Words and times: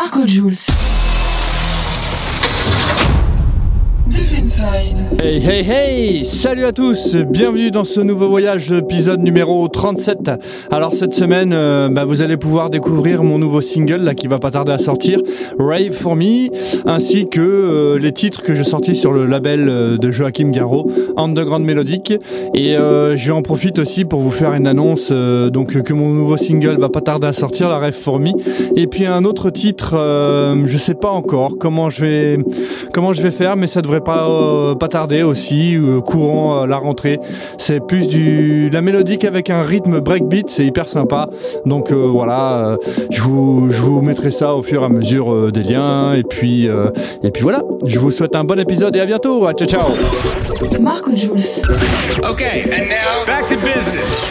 Marco 0.00 0.26
Jules. 0.26 0.89
Hey 5.22 5.38
hey 5.38 5.62
hey 5.62 6.24
Salut 6.24 6.64
à 6.64 6.72
tous, 6.72 7.14
bienvenue 7.14 7.70
dans 7.70 7.84
ce 7.84 8.00
nouveau 8.00 8.28
voyage, 8.28 8.72
épisode 8.72 9.20
numéro 9.20 9.68
37. 9.68 10.30
Alors 10.72 10.92
cette 10.92 11.14
semaine, 11.14 11.52
euh, 11.52 11.88
bah, 11.88 12.04
vous 12.04 12.20
allez 12.22 12.36
pouvoir 12.36 12.68
découvrir 12.68 13.22
mon 13.22 13.38
nouveau 13.38 13.60
single 13.60 13.98
là 13.98 14.14
qui 14.14 14.26
va 14.26 14.38
pas 14.38 14.50
tarder 14.50 14.72
à 14.72 14.78
sortir, 14.78 15.20
Rave 15.58 15.92
for 15.92 16.16
Me, 16.16 16.48
ainsi 16.84 17.28
que 17.28 17.40
euh, 17.40 17.98
les 17.98 18.12
titres 18.12 18.42
que 18.42 18.54
j'ai 18.54 18.64
sortis 18.64 18.96
sur 18.96 19.12
le 19.12 19.26
label 19.26 19.68
euh, 19.68 19.98
de 19.98 20.10
Joachim 20.10 20.50
Garraud, 20.50 20.90
Underground 21.16 21.64
Mélodique. 21.64 22.12
Et 22.54 22.74
je 22.74 23.32
en 23.32 23.42
profite 23.42 23.78
aussi 23.78 24.04
pour 24.04 24.20
vous 24.20 24.30
faire 24.30 24.54
une 24.54 24.66
annonce 24.66 25.12
donc 25.12 25.80
que 25.82 25.92
mon 25.92 26.08
nouveau 26.08 26.36
single 26.36 26.78
va 26.78 26.88
pas 26.88 27.00
tarder 27.00 27.26
à 27.26 27.32
sortir, 27.32 27.68
la 27.68 27.78
Rave 27.78 27.92
for 27.92 28.18
Me. 28.18 28.30
Et 28.74 28.86
puis 28.86 29.06
un 29.06 29.24
autre 29.24 29.50
titre, 29.50 29.94
je 30.64 30.78
sais 30.78 30.94
pas 30.94 31.10
encore 31.10 31.52
comment 31.58 31.90
je 31.90 32.04
vais 32.04 32.38
comment 32.92 33.12
je 33.12 33.22
vais 33.22 33.30
faire, 33.30 33.56
mais 33.56 33.66
ça 33.66 33.82
devrait 33.82 34.00
pas 34.00 34.26
euh, 34.40 34.74
pas 34.74 34.88
tarder 34.88 35.22
aussi, 35.22 35.76
euh, 35.76 36.00
courant 36.00 36.66
la 36.66 36.76
rentrée. 36.76 37.18
C'est 37.58 37.80
plus 37.80 38.08
du 38.08 38.70
la 38.70 38.82
mélodique 38.82 39.24
avec 39.24 39.50
un 39.50 39.62
rythme 39.62 40.00
breakbeat, 40.00 40.50
c'est 40.50 40.64
hyper 40.64 40.88
sympa. 40.88 41.28
Donc 41.66 41.92
euh, 41.92 41.94
voilà, 41.94 42.76
je 43.10 43.22
vous 43.22 43.68
je 43.70 43.80
vous 43.80 44.00
mettrai 44.02 44.30
ça 44.30 44.54
au 44.54 44.62
fur 44.62 44.82
et 44.82 44.84
à 44.84 44.88
mesure 44.88 45.52
des 45.52 45.62
liens 45.62 46.14
et 46.14 46.22
puis 46.22 46.68
et 47.22 47.30
puis 47.30 47.42
voilà. 47.42 47.62
Je 47.86 47.98
vous 47.98 48.10
souhaite 48.10 48.34
un 48.34 48.44
bon 48.44 48.58
épisode 48.58 48.96
et 48.96 49.00
à 49.00 49.06
bientôt. 49.06 49.46
Ciao 49.52 49.68
ciao. 49.68 49.90
Marco 50.80 51.14
Jules. 51.14 51.62
Okay, 52.30 52.64
and 52.72 52.88
now 52.88 53.26
back 53.26 53.46
to 53.46 53.56
business. 53.56 54.30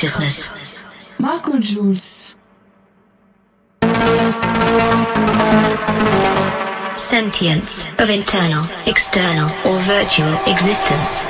Consciousness. 0.00 0.50
Marco 1.18 1.58
Jules. 1.58 2.34
Sentience 6.96 7.84
of 7.98 8.08
internal, 8.08 8.64
external, 8.86 9.50
or 9.66 9.78
virtual 9.80 10.32
existence. 10.46 11.29